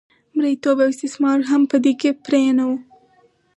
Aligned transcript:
مریتوب 0.35 0.77
او 0.83 0.89
استثمار 0.93 1.37
هم 1.49 1.61
په 1.71 1.77
کې 1.99 2.09
پرېنه 2.25 2.63
و. 2.69 2.71